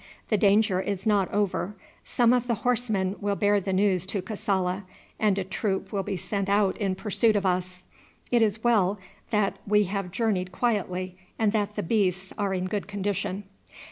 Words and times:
The 0.29 0.37
danger 0.37 0.81
is 0.81 1.05
not 1.05 1.31
over; 1.31 1.75
some 2.03 2.33
of 2.33 2.47
the 2.47 2.55
horsemen 2.65 3.17
will 3.21 3.35
bear 3.35 3.59
the 3.61 3.71
news 3.71 4.07
to 4.07 4.23
Kassala 4.23 4.81
and 5.19 5.37
a 5.37 5.43
troop 5.43 5.91
will 5.91 6.01
be 6.01 6.17
sent 6.17 6.49
out 6.49 6.75
in 6.79 6.95
pursuit 6.95 7.35
of 7.35 7.45
us. 7.45 7.85
It 8.31 8.41
is 8.41 8.63
well 8.63 8.97
that 9.29 9.57
we 9.67 9.83
have 9.83 10.09
journeyed 10.09 10.51
quietly 10.51 11.17
and 11.37 11.51
that 11.51 11.75
the 11.75 11.83
beasts 11.83 12.33
are 12.35 12.51
in 12.51 12.65
good 12.65 12.87
condition." 12.87 13.43